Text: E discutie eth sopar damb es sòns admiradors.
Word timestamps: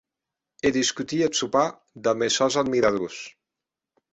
E 0.69 0.71
discutie 0.77 1.27
eth 1.31 1.37
sopar 1.41 1.67
damb 2.09 2.27
es 2.29 2.39
sòns 2.41 2.59
admiradors. 2.63 3.19